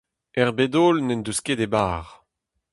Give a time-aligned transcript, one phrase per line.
[0.39, 2.03] Er bed-holl n'en deus ket e bar.